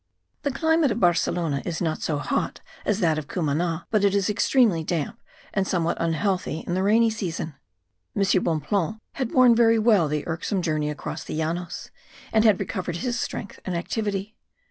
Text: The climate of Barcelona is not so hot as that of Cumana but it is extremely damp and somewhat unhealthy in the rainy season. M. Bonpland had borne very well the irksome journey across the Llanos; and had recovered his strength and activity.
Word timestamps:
The 0.41 0.49
climate 0.49 0.89
of 0.89 0.99
Barcelona 0.99 1.61
is 1.63 1.79
not 1.79 2.01
so 2.01 2.17
hot 2.17 2.61
as 2.85 3.01
that 3.01 3.19
of 3.19 3.27
Cumana 3.27 3.85
but 3.91 4.03
it 4.03 4.15
is 4.15 4.31
extremely 4.31 4.83
damp 4.83 5.21
and 5.53 5.67
somewhat 5.67 5.97
unhealthy 6.01 6.61
in 6.65 6.73
the 6.73 6.81
rainy 6.81 7.11
season. 7.11 7.53
M. 8.15 8.23
Bonpland 8.43 8.97
had 9.13 9.31
borne 9.31 9.53
very 9.55 9.77
well 9.77 10.07
the 10.07 10.25
irksome 10.27 10.63
journey 10.63 10.89
across 10.89 11.23
the 11.23 11.35
Llanos; 11.37 11.91
and 12.33 12.43
had 12.43 12.59
recovered 12.59 12.95
his 12.95 13.19
strength 13.19 13.59
and 13.63 13.77
activity. 13.77 14.35